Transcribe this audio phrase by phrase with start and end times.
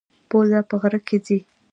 [0.29, 1.39] بوزه په غره کې ځي.